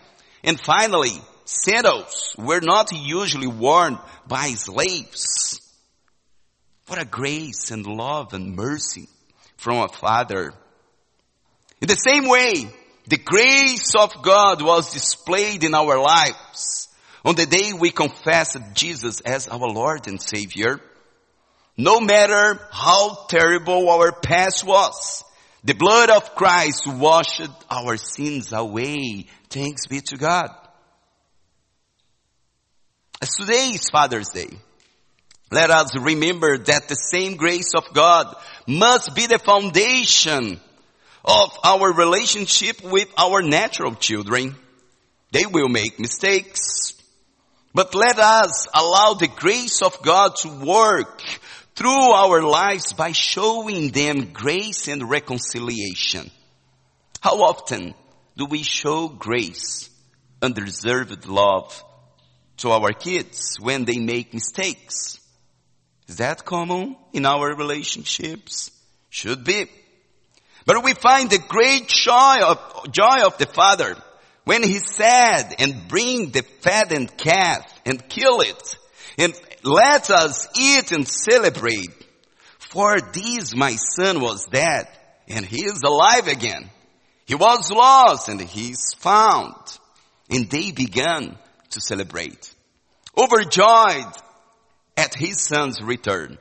And 0.44 0.60
finally, 0.60 1.18
sandals 1.46 2.36
were 2.38 2.60
not 2.60 2.92
usually 2.92 3.46
worn 3.46 3.98
by 4.28 4.48
slaves. 4.50 5.60
What 6.86 7.00
a 7.00 7.06
grace 7.06 7.70
and 7.70 7.86
love 7.86 8.34
and 8.34 8.54
mercy 8.54 9.08
from 9.56 9.78
a 9.78 9.88
father. 9.88 10.52
In 11.80 11.88
the 11.88 11.94
same 11.94 12.28
way, 12.28 12.68
the 13.08 13.16
grace 13.16 13.94
of 13.94 14.22
God 14.22 14.62
was 14.62 14.92
displayed 14.92 15.64
in 15.64 15.74
our 15.74 15.98
lives 15.98 16.88
on 17.24 17.34
the 17.34 17.46
day 17.46 17.72
we 17.72 17.90
confessed 17.90 18.58
Jesus 18.74 19.20
as 19.22 19.48
our 19.48 19.58
Lord 19.58 20.06
and 20.06 20.20
Savior. 20.20 20.78
No 21.76 22.00
matter 22.00 22.60
how 22.70 23.26
terrible 23.28 23.90
our 23.90 24.12
past 24.12 24.64
was, 24.64 25.24
the 25.64 25.74
blood 25.74 26.10
of 26.10 26.34
Christ 26.34 26.86
washed 26.86 27.48
our 27.70 27.96
sins 27.96 28.52
away. 28.52 29.26
Thanks 29.48 29.86
be 29.86 30.00
to 30.08 30.16
God. 30.16 30.50
As 33.20 33.30
today 33.30 33.70
is 33.70 33.88
Father's 33.90 34.28
Day, 34.28 34.50
let 35.50 35.70
us 35.70 35.98
remember 35.98 36.58
that 36.58 36.88
the 36.88 36.94
same 36.94 37.36
grace 37.36 37.72
of 37.74 37.92
God 37.92 38.34
must 38.66 39.14
be 39.14 39.26
the 39.26 39.38
foundation 39.38 40.60
of 41.24 41.58
our 41.64 41.92
relationship 41.92 42.82
with 42.84 43.08
our 43.16 43.42
natural 43.42 43.94
children. 43.94 44.54
They 45.32 45.46
will 45.46 45.68
make 45.68 45.98
mistakes. 45.98 46.92
But 47.72 47.94
let 47.94 48.18
us 48.18 48.68
allow 48.74 49.14
the 49.14 49.28
grace 49.28 49.82
of 49.82 50.00
God 50.02 50.36
to 50.42 50.48
work 50.48 51.20
through 51.74 52.12
our 52.12 52.42
lives 52.42 52.92
by 52.92 53.12
showing 53.12 53.90
them 53.90 54.32
grace 54.32 54.88
and 54.88 55.10
reconciliation. 55.10 56.30
How 57.20 57.42
often 57.42 57.94
do 58.36 58.46
we 58.46 58.62
show 58.62 59.08
grace, 59.08 59.90
undeserved 60.40 61.26
love 61.26 61.82
to 62.58 62.70
our 62.70 62.92
kids 62.92 63.58
when 63.60 63.84
they 63.84 63.98
make 63.98 64.32
mistakes? 64.32 65.18
Is 66.06 66.16
that 66.16 66.44
common 66.44 66.96
in 67.12 67.26
our 67.26 67.56
relationships? 67.56 68.70
Should 69.10 69.44
be. 69.44 69.66
But 70.66 70.82
we 70.82 70.94
find 70.94 71.30
the 71.30 71.38
great 71.38 71.88
joy 71.88 72.36
of, 72.42 72.92
joy 72.92 73.24
of 73.24 73.38
the 73.38 73.46
Father 73.46 73.96
when 74.44 74.62
He 74.62 74.78
said 74.78 75.54
and 75.58 75.88
bring 75.88 76.30
the 76.30 76.42
fattened 76.60 77.16
calf 77.16 77.62
and 77.86 78.08
kill 78.08 78.40
it 78.40 78.76
and 79.18 79.34
let 79.64 80.10
us 80.10 80.46
eat 80.58 80.92
and 80.92 81.08
celebrate. 81.08 81.90
For 82.58 83.00
this 83.00 83.54
my 83.54 83.76
son 83.76 84.20
was 84.20 84.46
dead 84.46 84.88
and 85.26 85.44
he 85.44 85.64
is 85.64 85.82
alive 85.84 86.28
again. 86.28 86.70
He 87.26 87.34
was 87.34 87.70
lost 87.70 88.28
and 88.28 88.40
he 88.40 88.72
is 88.72 88.94
found. 88.98 89.54
And 90.28 90.48
they 90.50 90.70
began 90.70 91.38
to 91.70 91.80
celebrate. 91.80 92.54
Overjoyed 93.16 94.12
at 94.96 95.14
his 95.14 95.40
son's 95.40 95.80
return. 95.82 96.38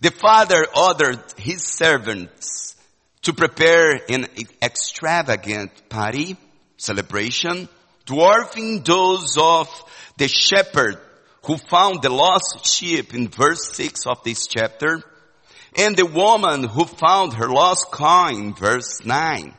The 0.00 0.10
father 0.10 0.66
ordered 0.76 1.22
his 1.36 1.62
servants 1.62 2.76
to 3.22 3.32
prepare 3.32 4.00
an 4.08 4.26
extravagant 4.62 5.88
party, 5.88 6.36
celebration, 6.78 7.68
dwarfing 8.06 8.82
those 8.82 9.36
of 9.38 9.68
the 10.16 10.28
shepherd 10.28 10.98
who 11.44 11.56
found 11.56 12.02
the 12.02 12.10
lost 12.10 12.66
sheep 12.66 13.14
in 13.14 13.28
verse 13.28 13.70
6 13.72 14.06
of 14.06 14.22
this 14.24 14.46
chapter, 14.46 15.02
and 15.76 15.96
the 15.96 16.06
woman 16.06 16.64
who 16.64 16.84
found 16.84 17.34
her 17.34 17.48
lost 17.48 17.90
coin, 17.90 18.34
in 18.34 18.54
verse 18.54 19.04
9. 19.04 19.54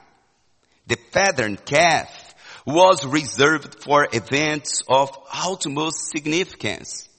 The 0.88 0.98
fattened 1.12 1.65
calf 1.65 2.36
was 2.65 3.06
reserved 3.06 3.84
for 3.84 4.08
events 4.12 4.84
of 4.89 5.17
utmost 5.34 6.10
significance, 6.12 7.10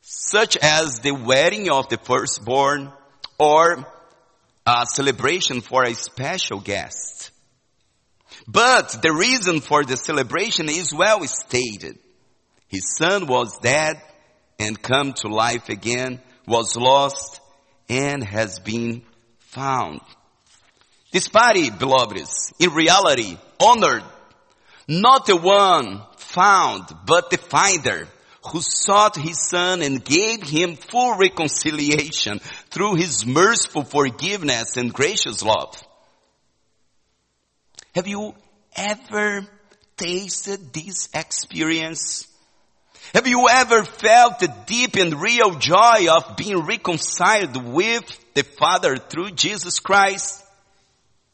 such 0.00 0.56
as 0.56 1.00
the 1.00 1.12
wedding 1.12 1.70
of 1.70 1.88
the 1.88 1.98
firstborn 1.98 2.92
or 3.38 3.84
a 4.66 4.86
celebration 4.86 5.60
for 5.60 5.84
a 5.84 5.94
special 5.94 6.60
guest. 6.60 7.30
But 8.46 9.02
the 9.02 9.12
reason 9.12 9.60
for 9.60 9.84
the 9.84 9.96
celebration 9.96 10.68
is 10.68 10.94
well 10.94 11.24
stated. 11.26 11.98
His 12.70 12.96
son 12.96 13.26
was 13.26 13.58
dead 13.58 14.00
and 14.58 14.80
come 14.80 15.12
to 15.14 15.28
life 15.28 15.68
again, 15.68 16.20
was 16.46 16.76
lost 16.76 17.40
and 17.88 18.22
has 18.24 18.60
been 18.60 19.02
found. 19.38 20.00
This 21.10 21.28
party, 21.28 21.70
beloveds, 21.70 22.54
in 22.60 22.70
reality 22.70 23.36
honored 23.58 24.04
not 24.86 25.26
the 25.26 25.36
one 25.36 26.02
found, 26.16 26.84
but 27.06 27.30
the 27.30 27.38
finder 27.38 28.08
who 28.52 28.60
sought 28.60 29.16
his 29.16 29.48
son 29.48 29.82
and 29.82 30.04
gave 30.04 30.42
him 30.42 30.76
full 30.76 31.16
reconciliation 31.16 32.38
through 32.70 32.94
his 32.94 33.26
merciful 33.26 33.84
forgiveness 33.84 34.76
and 34.76 34.92
gracious 34.92 35.42
love. 35.42 35.82
Have 37.94 38.06
you 38.06 38.34
ever 38.76 39.46
tasted 39.96 40.72
this 40.72 41.08
experience? 41.12 42.29
Have 43.14 43.26
you 43.26 43.48
ever 43.48 43.84
felt 43.84 44.38
the 44.38 44.54
deep 44.66 44.94
and 44.94 45.20
real 45.20 45.54
joy 45.56 46.06
of 46.10 46.36
being 46.36 46.64
reconciled 46.64 47.56
with 47.56 48.04
the 48.34 48.44
Father 48.44 48.96
through 48.96 49.32
Jesus 49.32 49.80
Christ? 49.80 50.44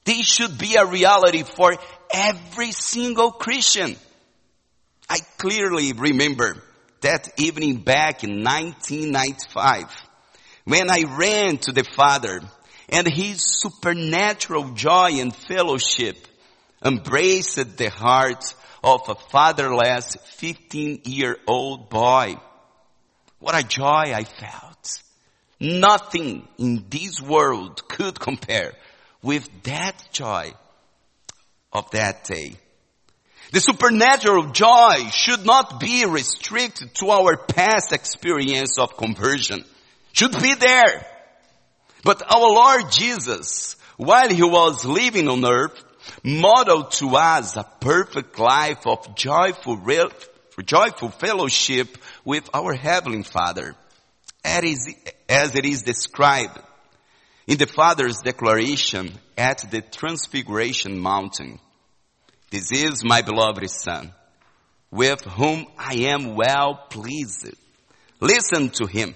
This 0.04 0.26
should 0.26 0.56
be 0.56 0.76
a 0.76 0.86
reality 0.86 1.42
for 1.42 1.76
every 2.10 2.72
single 2.72 3.30
Christian. 3.30 3.96
I 5.10 5.18
clearly 5.36 5.92
remember 5.92 6.62
that 7.02 7.28
evening 7.38 7.82
back 7.82 8.24
in 8.24 8.42
1995 8.42 9.84
when 10.64 10.90
I 10.90 11.04
ran 11.04 11.58
to 11.58 11.72
the 11.72 11.84
Father 11.84 12.40
and 12.88 13.06
His 13.06 13.42
supernatural 13.42 14.70
joy 14.70 15.20
and 15.20 15.36
fellowship 15.36 16.16
embraced 16.82 17.76
the 17.76 17.90
heart 17.90 18.54
of 18.86 19.08
a 19.08 19.16
fatherless 19.16 20.16
15 20.36 21.00
year 21.06 21.36
old 21.48 21.90
boy. 21.90 22.36
What 23.40 23.58
a 23.58 23.66
joy 23.66 24.12
I 24.14 24.22
felt. 24.22 25.02
Nothing 25.58 26.46
in 26.56 26.84
this 26.88 27.20
world 27.20 27.88
could 27.88 28.20
compare 28.20 28.74
with 29.22 29.48
that 29.64 30.08
joy 30.12 30.54
of 31.72 31.90
that 31.90 32.24
day. 32.24 32.54
The 33.50 33.58
supernatural 33.58 34.50
joy 34.52 35.08
should 35.10 35.44
not 35.44 35.80
be 35.80 36.06
restricted 36.06 36.94
to 36.96 37.10
our 37.10 37.36
past 37.36 37.92
experience 37.92 38.78
of 38.78 38.96
conversion. 38.96 39.64
Should 40.12 40.40
be 40.40 40.54
there. 40.54 41.06
But 42.04 42.22
our 42.22 42.40
Lord 42.40 42.92
Jesus, 42.92 43.74
while 43.96 44.28
he 44.28 44.42
was 44.42 44.84
living 44.84 45.28
on 45.28 45.44
earth, 45.44 45.82
model 46.22 46.84
to 46.84 47.16
us 47.16 47.56
a 47.56 47.64
perfect 47.80 48.38
life 48.38 48.86
of 48.86 49.14
joyful, 49.14 49.80
joyful 50.64 51.10
fellowship 51.10 51.98
with 52.24 52.48
our 52.54 52.74
Heavenly 52.74 53.22
Father, 53.22 53.74
as 54.44 54.86
it 55.28 55.64
is 55.64 55.82
described 55.82 56.58
in 57.46 57.58
the 57.58 57.66
Father's 57.66 58.20
declaration 58.22 59.12
at 59.36 59.70
the 59.70 59.80
Transfiguration 59.80 60.98
Mountain. 60.98 61.60
This 62.50 62.72
is 62.72 63.04
my 63.04 63.22
beloved 63.22 63.68
Son, 63.70 64.12
with 64.90 65.22
whom 65.22 65.66
I 65.76 65.94
am 65.94 66.36
well 66.36 66.86
pleased. 66.90 67.54
Listen 68.20 68.70
to 68.70 68.86
him. 68.86 69.14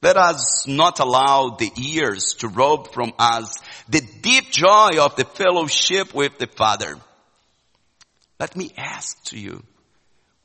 Let 0.00 0.16
us 0.16 0.66
not 0.68 1.00
allow 1.00 1.56
the 1.58 1.72
ears 1.76 2.34
to 2.38 2.48
rob 2.48 2.92
from 2.92 3.12
us 3.18 3.58
the 3.88 4.00
deep 4.22 4.50
joy 4.50 4.92
of 5.00 5.16
the 5.16 5.24
fellowship 5.24 6.14
with 6.14 6.38
the 6.38 6.46
Father. 6.46 6.96
Let 8.38 8.54
me 8.54 8.70
ask 8.76 9.22
to 9.24 9.38
you, 9.38 9.62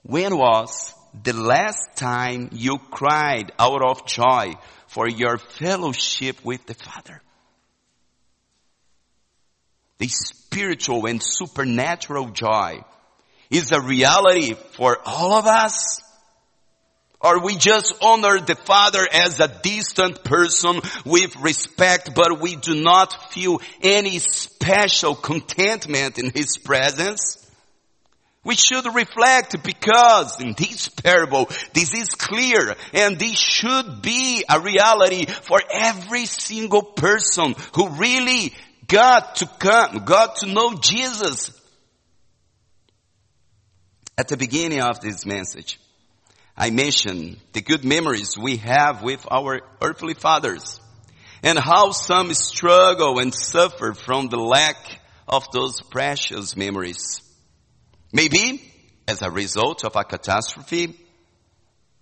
when 0.01 0.35
was 0.37 0.93
the 1.23 1.33
last 1.33 1.95
time 1.95 2.49
you 2.51 2.79
cried 2.89 3.51
out 3.59 3.83
of 3.83 4.07
joy 4.07 4.53
for 4.87 5.07
your 5.07 5.37
fellowship 5.37 6.43
with 6.43 6.65
the 6.65 6.73
Father? 6.73 7.21
the 10.03 10.09
spiritual 10.09 11.05
and 11.05 11.23
supernatural 11.23 12.27
joy 12.27 12.83
is 13.49 13.71
a 13.71 13.79
reality 13.79 14.53
for 14.53 14.97
all 15.05 15.31
of 15.31 15.45
us? 15.45 16.02
Or 17.23 17.39
we 17.39 17.55
just 17.55 17.93
honor 18.01 18.41
the 18.41 18.55
Father 18.55 19.07
as 19.09 19.39
a 19.39 19.47
distant 19.47 20.25
person 20.25 20.81
with 21.05 21.38
respect, 21.38 22.13
but 22.13 22.41
we 22.41 22.57
do 22.57 22.75
not 22.83 23.31
feel 23.31 23.62
any 23.81 24.19
special 24.19 25.15
contentment 25.15 26.19
in 26.19 26.31
His 26.31 26.57
presence? 26.57 27.39
We 28.43 28.55
should 28.55 28.93
reflect 28.93 29.63
because 29.63 30.41
in 30.41 30.53
this 30.57 30.89
parable, 30.89 31.49
this 31.71 31.93
is 31.93 32.09
clear 32.09 32.75
and 32.91 33.17
this 33.17 33.39
should 33.39 34.01
be 34.01 34.43
a 34.49 34.59
reality 34.59 35.25
for 35.25 35.62
every 35.71 36.25
single 36.25 36.81
person 36.83 37.55
who 37.73 37.88
really 37.91 38.53
got 38.86 39.38
to 39.38 39.47
come, 39.59 40.03
got 40.03 40.38
to 40.38 40.47
know 40.47 40.73
Jesus. 40.73 41.57
At 44.17 44.27
the 44.27 44.36
beginning 44.36 44.81
of 44.81 44.99
this 44.99 45.25
message, 45.25 45.79
I 46.55 46.69
mentioned 46.69 47.37
the 47.53 47.61
good 47.61 47.83
memories 47.83 48.37
we 48.37 48.57
have 48.57 49.01
with 49.01 49.25
our 49.29 49.61
earthly 49.81 50.13
fathers 50.13 50.79
and 51.41 51.57
how 51.57 51.91
some 51.91 52.33
struggle 52.33 53.19
and 53.19 53.33
suffer 53.33 53.93
from 53.93 54.29
the 54.29 54.37
lack 54.37 54.77
of 55.27 55.45
those 55.51 55.81
precious 55.81 56.55
memories. 56.55 57.21
Maybe 58.11 58.61
as 59.07 59.21
a 59.21 59.31
result 59.31 59.83
of 59.83 59.95
a 59.95 60.03
catastrophe 60.03 60.95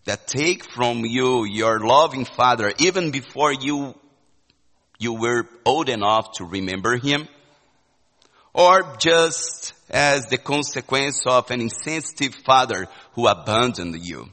that 0.06 0.28
take 0.28 0.70
from 0.70 1.06
you 1.06 1.46
your 1.46 1.80
loving 1.80 2.26
father 2.26 2.74
even 2.78 3.12
before 3.12 3.54
you, 3.54 3.96
you 5.00 5.14
were 5.14 5.48
old 5.66 5.88
enough 5.88 6.34
to 6.34 6.46
remember 6.46 6.98
him 6.98 7.28
or 8.54 8.98
just 9.00 9.74
as 9.90 10.26
the 10.28 10.38
consequence 10.38 11.24
of 11.26 11.50
an 11.52 11.62
insensitive 11.62 12.36
father 12.36 12.88
who 13.14 13.28
abandoned 13.28 13.96
you. 14.06 14.30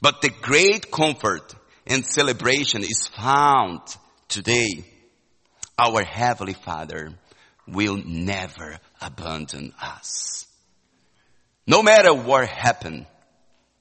But 0.00 0.20
the 0.22 0.30
great 0.42 0.90
comfort 0.90 1.54
and 1.86 2.04
celebration 2.04 2.82
is 2.82 3.08
found 3.08 3.80
today. 4.28 4.84
Our 5.78 6.04
Heavenly 6.04 6.54
Father 6.54 7.14
will 7.66 7.96
never 8.04 8.78
abandon 9.00 9.72
us. 9.80 10.46
No 11.66 11.82
matter 11.82 12.12
what 12.12 12.48
happened, 12.48 13.06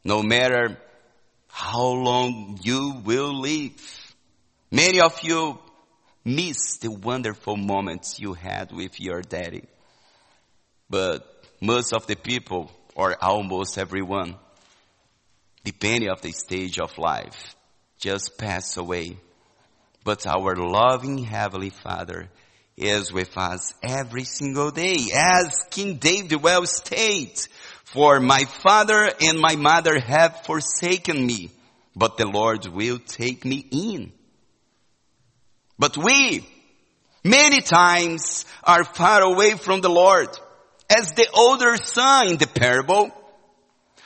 no 0.04 0.24
matter 0.24 0.78
how 1.48 1.88
long 1.88 2.60
you 2.64 3.02
will 3.04 3.40
live, 3.42 4.16
many 4.72 5.02
of 5.02 5.22
you 5.22 5.60
miss 6.26 6.78
the 6.78 6.92
wonderful 6.92 7.58
moments 7.58 8.20
you 8.20 8.34
had 8.34 8.72
with 8.72 9.00
your 9.00 9.22
daddy. 9.22 9.64
But 10.90 11.28
most 11.62 11.94
of 11.94 12.08
the 12.08 12.16
people, 12.16 12.72
or 12.96 13.16
almost 13.22 13.78
everyone, 13.78 14.36
depending 15.64 16.10
of 16.10 16.22
the 16.22 16.32
stage 16.32 16.80
of 16.80 16.98
life, 16.98 17.56
just 17.98 18.38
pass 18.38 18.78
away. 18.78 19.18
But 20.04 20.28
our 20.28 20.56
loving 20.56 21.20
Heavenly 21.20 21.70
Father 21.70 22.30
is 22.76 23.14
with 23.14 23.38
us 23.38 23.74
every 23.82 24.26
single 24.26 24.72
day. 24.72 24.96
As 25.16 25.56
King 25.70 25.96
David 25.96 26.42
well 26.42 26.66
states, 26.66 27.48
for 27.86 28.20
my 28.20 28.46
father 28.64 29.12
and 29.22 29.40
my 29.40 29.56
mother 29.56 30.00
have 30.00 30.46
forsaken 30.46 31.26
me, 31.26 31.52
but 31.96 32.18
the 32.18 32.26
Lord 32.26 32.66
will 32.66 32.98
take 32.98 33.46
me 33.46 33.66
in. 33.72 34.12
But 35.78 35.98
we, 35.98 36.46
many 37.24 37.62
times, 37.62 38.46
are 38.64 38.84
far 38.84 39.22
away 39.22 39.52
from 39.52 39.82
the 39.82 39.90
Lord. 39.90 40.30
As 40.90 41.12
the 41.12 41.28
older 41.34 41.78
son 41.78 42.30
in 42.30 42.38
the 42.38 42.48
parable, 42.48 43.12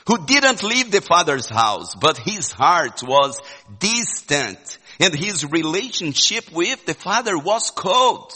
who 0.08 0.24
didn't 0.24 0.62
leave 0.62 0.90
the 0.90 1.02
father's 1.02 1.48
house, 1.48 1.94
but 1.94 2.16
his 2.16 2.50
heart 2.50 3.02
was 3.02 3.40
distant 3.78 4.78
and 4.98 5.14
his 5.14 5.44
relationship 5.44 6.50
with 6.50 6.84
the 6.86 6.94
father 6.94 7.38
was 7.38 7.70
cold. 7.70 8.32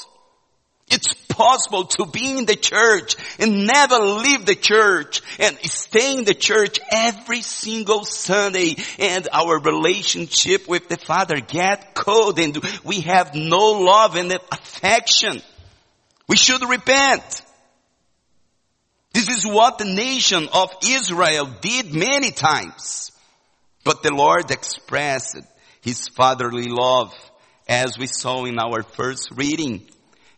It's 0.90 1.14
possible 1.28 1.84
to 1.84 2.04
be 2.04 2.36
in 2.36 2.44
the 2.44 2.56
church 2.56 3.16
and 3.38 3.66
never 3.66 3.98
leave 3.98 4.44
the 4.44 4.54
church 4.54 5.22
and 5.38 5.56
stay 5.60 6.18
in 6.18 6.24
the 6.24 6.34
church 6.34 6.78
every 6.92 7.40
single 7.40 8.04
Sunday 8.04 8.76
and 8.98 9.26
our 9.32 9.58
relationship 9.58 10.68
with 10.68 10.88
the 10.88 10.98
Father 10.98 11.40
get 11.40 11.94
cold 11.94 12.38
and 12.38 12.58
we 12.84 13.00
have 13.00 13.34
no 13.34 13.80
love 13.80 14.16
and 14.16 14.30
affection. 14.52 15.40
We 16.28 16.36
should 16.36 16.68
repent. 16.68 17.42
This 19.12 19.28
is 19.28 19.46
what 19.46 19.78
the 19.78 19.84
nation 19.84 20.48
of 20.52 20.72
Israel 20.84 21.48
did 21.60 21.94
many 21.94 22.30
times. 22.30 23.12
But 23.84 24.02
the 24.02 24.14
Lord 24.14 24.50
expressed 24.50 25.38
His 25.80 26.08
fatherly 26.08 26.68
love 26.68 27.14
as 27.68 27.98
we 27.98 28.06
saw 28.06 28.44
in 28.44 28.58
our 28.58 28.82
first 28.82 29.30
reading 29.34 29.86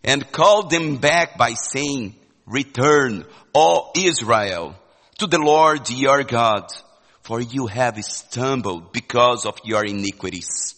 and 0.03 0.31
called 0.31 0.71
them 0.71 0.97
back 0.97 1.39
by 1.39 1.53
saying, 1.53 2.15
return, 2.47 3.25
O 3.55 3.91
Israel, 3.97 4.75
to 5.19 5.27
the 5.27 5.39
Lord 5.39 5.89
your 5.91 6.25
God, 6.25 6.71
for 7.23 7.41
you 7.41 7.67
have 7.67 8.03
stumbled 8.05 8.93
because 8.93 9.47
of 9.47 9.59
your 9.65 9.85
iniquities. 9.85 10.75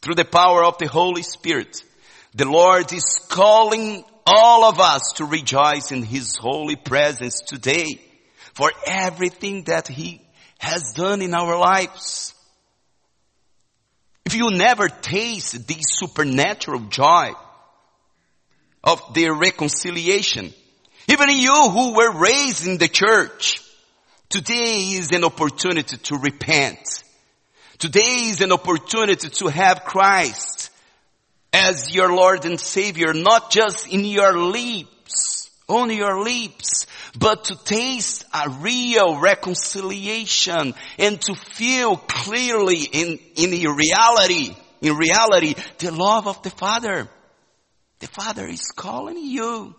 Through 0.00 0.16
the 0.16 0.24
power 0.24 0.64
of 0.64 0.78
the 0.78 0.88
Holy 0.88 1.22
Spirit, 1.22 1.82
the 2.34 2.44
Lord 2.44 2.92
is 2.92 3.18
calling 3.28 4.04
all 4.26 4.64
of 4.64 4.80
us 4.80 5.12
to 5.16 5.24
rejoice 5.24 5.92
in 5.92 6.02
His 6.02 6.36
holy 6.36 6.76
presence 6.76 7.40
today 7.40 8.00
for 8.54 8.70
everything 8.86 9.64
that 9.64 9.88
He 9.88 10.20
has 10.58 10.92
done 10.94 11.22
in 11.22 11.34
our 11.34 11.58
lives. 11.58 12.34
If 14.24 14.34
you 14.34 14.50
never 14.50 14.88
taste 14.88 15.66
this 15.66 15.82
supernatural 15.88 16.80
joy 16.88 17.32
of 18.84 19.14
the 19.14 19.30
reconciliation, 19.30 20.52
even 21.08 21.30
you 21.30 21.52
who 21.52 21.94
were 21.94 22.12
raised 22.12 22.66
in 22.66 22.78
the 22.78 22.88
church, 22.88 23.60
today 24.28 24.92
is 24.92 25.10
an 25.10 25.24
opportunity 25.24 25.96
to 25.96 26.16
repent. 26.16 27.02
Today 27.78 28.28
is 28.30 28.40
an 28.40 28.52
opportunity 28.52 29.28
to 29.28 29.48
have 29.48 29.84
Christ 29.84 30.70
as 31.52 31.94
your 31.94 32.14
Lord 32.14 32.44
and 32.44 32.58
Savior, 32.58 33.12
not 33.12 33.50
just 33.50 33.86
in 33.86 34.04
your 34.04 34.36
lips, 34.38 35.50
on 35.68 35.90
your 35.90 36.22
lips, 36.22 36.86
but 37.18 37.44
to 37.44 37.56
taste 37.64 38.24
a 38.32 38.48
real 38.48 39.18
reconciliation 39.20 40.74
and 40.98 41.20
to 41.20 41.34
feel 41.34 41.96
clearly 41.96 42.80
in, 42.80 43.18
in 43.36 43.50
reality, 43.76 44.56
in 44.80 44.96
reality, 44.96 45.54
the 45.78 45.90
love 45.90 46.26
of 46.26 46.42
the 46.42 46.50
Father. 46.50 47.08
The 48.00 48.06
Father 48.08 48.46
is 48.48 48.72
calling 48.74 49.18
you 49.18 49.74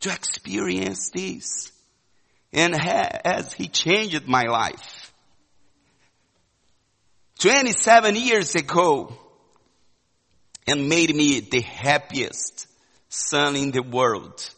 to 0.00 0.12
experience 0.12 1.10
this. 1.10 1.70
And 2.52 2.74
as 2.74 3.52
He 3.52 3.68
changed 3.68 4.26
my 4.26 4.44
life. 4.44 5.12
27 7.38 8.16
years 8.16 8.56
ago, 8.56 9.16
and 10.68 10.88
made 10.88 11.14
me 11.14 11.40
the 11.40 11.62
happiest 11.62 12.66
son 13.08 13.56
in 13.56 13.70
the 13.70 13.82
world. 13.82 14.48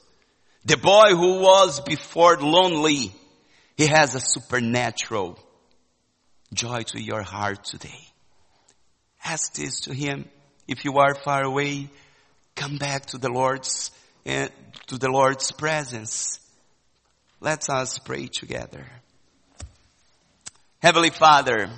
The 0.64 0.76
boy 0.76 1.10
who 1.10 1.40
was 1.40 1.80
before 1.80 2.36
lonely, 2.36 3.12
he 3.76 3.86
has 3.86 4.14
a 4.14 4.20
supernatural 4.20 5.38
joy 6.52 6.82
to 6.82 7.00
your 7.00 7.22
heart 7.22 7.64
today. 7.64 8.00
Ask 9.24 9.54
this 9.54 9.80
to 9.82 9.94
him. 9.94 10.28
If 10.66 10.84
you 10.84 10.98
are 10.98 11.14
far 11.14 11.44
away, 11.44 11.88
come 12.56 12.76
back 12.78 13.06
to 13.06 13.18
the 13.18 13.30
Lord's, 13.30 13.90
uh, 14.26 14.48
to 14.88 14.98
the 14.98 15.10
Lord's 15.10 15.52
presence. 15.52 16.40
Let 17.40 17.70
us 17.70 17.98
pray 17.98 18.26
together. 18.26 18.84
Heavenly 20.82 21.10
Father, 21.10 21.70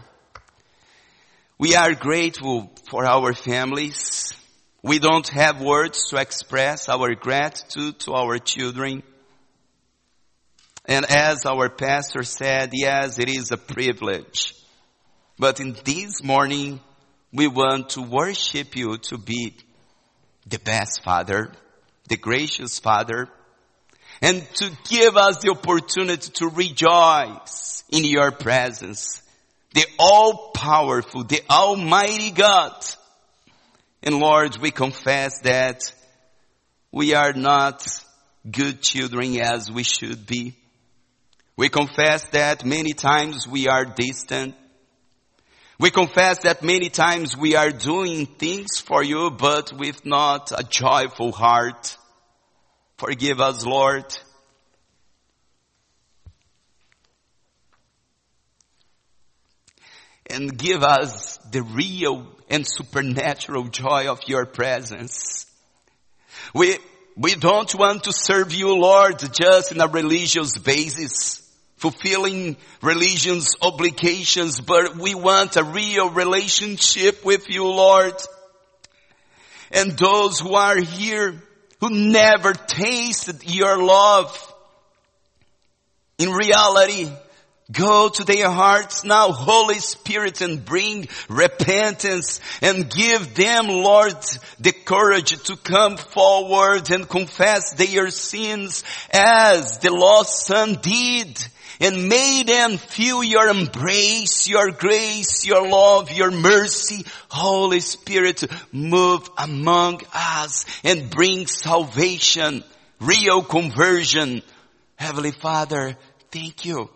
we 1.63 1.77
are 1.77 1.95
grateful 1.95 2.73
for 2.91 3.07
our 3.07 3.33
families. 3.33 4.35
We 4.83 4.99
don't 4.99 5.29
have 5.29 5.63
words 5.63 6.09
to 6.09 6.17
express 6.17 6.89
our 6.89 7.15
gratitude 7.15 8.01
to 8.01 8.15
our 8.15 8.39
children. 8.41 9.05
And 10.87 11.05
as 11.09 11.47
our 11.47 11.69
pastor 11.69 12.25
said, 12.25 12.71
yes, 12.73 13.21
it 13.21 13.29
is 13.29 13.53
a 13.53 13.57
privilege. 13.57 14.57
But 15.39 15.61
in 15.61 15.77
this 15.85 16.25
morning, 16.25 16.81
we 17.33 17.47
want 17.47 17.91
to 17.91 18.03
worship 18.03 18.75
you 18.75 18.99
to 18.99 19.17
be 19.17 19.55
the 20.49 20.59
best 20.59 21.05
father, 21.05 21.53
the 22.09 22.17
gracious 22.17 22.81
father, 22.81 23.29
and 24.21 24.45
to 24.57 24.69
give 24.89 25.17
us 25.17 25.39
the 25.39 25.51
opportunity 25.51 26.29
to 26.29 26.49
rejoice 26.49 27.85
in 27.89 28.03
your 28.03 28.33
presence 28.33 29.22
the 29.75 29.87
all 29.99 30.51
powerful, 30.55 31.25
the 31.25 31.43
almighty 31.49 32.31
God. 32.31 32.75
And 34.03 34.19
Lord, 34.19 34.59
we 34.59 34.71
confess 34.71 35.41
that 35.41 35.93
we 36.91 37.15
are 37.15 37.33
not 37.33 37.87
good 38.51 38.83
children 38.83 39.41
as 39.41 39.71
we 39.71 39.83
should 39.83 40.27
be. 40.27 40.57
We 41.57 41.69
confess 41.69 42.25
that 42.31 42.65
many 42.65 42.93
times 42.93 43.47
we 43.47 43.69
are 43.69 43.85
distant. 43.85 44.55
We 45.79 45.91
confess 45.91 46.39
that 46.41 46.63
many 46.63 46.91
times 46.91 47.37
we 47.37 47.57
are 47.57 47.71
doing 47.71 48.27
things 48.27 48.79
for 48.79 49.03
you, 49.03 49.31
but 49.31 49.73
with 49.73 50.05
not 50.05 50.53
a 50.53 50.63
joyful 50.63 51.33
heart. 51.33 51.97
Forgive 52.99 53.41
us, 53.41 53.65
Lord. 53.67 54.05
And 60.33 60.57
give 60.57 60.83
us 60.83 61.37
the 61.51 61.63
real 61.63 62.27
and 62.49 62.67
supernatural 62.67 63.65
joy 63.65 64.09
of 64.09 64.21
your 64.27 64.47
presence. 64.47 65.47
We, 66.55 66.79
we 67.17 67.35
don't 67.35 67.73
want 67.75 68.05
to 68.05 68.13
serve 68.13 68.53
you, 68.53 68.75
Lord, 68.75 69.19
just 69.33 69.73
in 69.73 69.81
a 69.81 69.89
religious 69.89 70.57
basis, 70.57 71.47
fulfilling 71.77 72.57
religion's 72.81 73.57
obligations, 73.61 74.61
but 74.61 74.97
we 74.97 75.15
want 75.15 75.57
a 75.57 75.65
real 75.65 76.09
relationship 76.09 77.25
with 77.25 77.51
you, 77.51 77.67
Lord. 77.67 78.15
And 79.71 79.93
those 79.93 80.41
who 80.41 80.55
are 80.55 80.79
here 80.79 81.43
who 81.81 81.91
never 81.91 82.55
tasted 82.55 83.43
your 83.45 83.83
love, 83.83 84.55
in 86.17 86.31
reality, 86.31 87.11
Go 87.73 88.09
to 88.09 88.25
their 88.25 88.51
hearts 88.51 89.03
now, 89.05 89.33
Holy 89.33 89.79
Spirit, 89.79 90.41
and 90.41 90.65
bring 90.65 91.09
repentance 91.29 92.41
and 92.61 92.91
give 92.91 93.35
them, 93.35 93.69
Lord, 93.69 94.17
the 94.61 94.73
courage 94.73 95.43
to 95.45 95.57
come 95.57 95.97
forward 95.97 96.91
and 96.91 97.09
confess 97.09 97.73
their 97.73 98.11
sins 98.11 98.85
as 99.11 99.79
the 99.79 99.91
lost 99.91 100.47
son 100.47 100.79
did. 100.83 101.39
And 101.81 102.09
may 102.09 102.43
them 102.43 102.77
feel 102.77 103.25
your 103.25 103.49
embrace, 103.49 104.49
your 104.49 104.71
grace, 104.71 105.47
your 105.47 105.69
love, 105.69 106.13
your 106.13 106.31
mercy. 106.31 107.07
Holy 107.29 107.81
Spirit, 107.81 108.45
move 108.71 109.29
among 109.39 110.03
us 110.15 110.67
and 110.85 111.11
bring 111.11 111.47
salvation, 111.47 112.63
real 113.01 113.43
conversion. 113.43 114.43
Heavenly 114.97 115.33
Father, 115.33 115.97
thank 116.31 116.65
you 116.65 116.91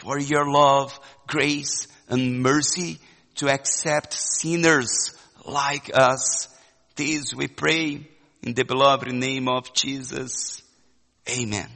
for 0.00 0.18
your 0.18 0.50
love, 0.50 0.98
grace, 1.26 1.86
and 2.08 2.42
mercy 2.42 2.98
to 3.36 3.48
accept 3.48 4.14
sinners 4.14 5.14
like 5.44 5.90
us. 5.94 6.48
This 6.96 7.34
we 7.34 7.48
pray 7.48 8.08
in 8.42 8.54
the 8.54 8.64
beloved 8.64 9.12
name 9.12 9.48
of 9.48 9.74
Jesus. 9.74 10.62
Amen. 11.28 11.68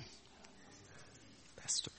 Pastor. 1.57 1.91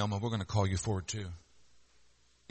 Naomi, 0.00 0.16
we're 0.22 0.30
going 0.30 0.40
to 0.40 0.46
call 0.46 0.66
you 0.66 0.78
forward 0.78 1.06
too. 1.06 1.26